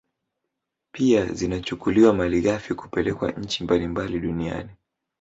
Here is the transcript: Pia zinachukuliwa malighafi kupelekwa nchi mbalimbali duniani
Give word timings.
Pia 0.91 1.25
zinachukuliwa 1.25 2.13
malighafi 2.13 2.73
kupelekwa 2.75 3.31
nchi 3.31 3.63
mbalimbali 3.63 4.19
duniani 4.19 4.69